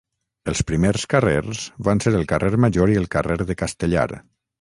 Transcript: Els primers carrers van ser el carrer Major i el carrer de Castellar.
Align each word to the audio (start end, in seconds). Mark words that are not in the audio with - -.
Els 0.51 0.61
primers 0.69 1.03
carrers 1.11 1.61
van 1.87 2.01
ser 2.05 2.13
el 2.21 2.25
carrer 2.31 2.49
Major 2.65 2.95
i 2.95 2.99
el 3.03 3.07
carrer 3.17 3.37
de 3.43 3.57
Castellar. 3.61 4.09